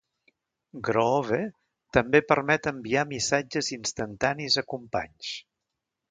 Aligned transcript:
Groove 0.85 1.37
també 1.97 2.21
permet 2.31 2.69
enviar 2.71 3.03
missatges 3.11 3.69
instantanis 3.77 4.57
a 4.63 4.63
companys. 4.75 5.35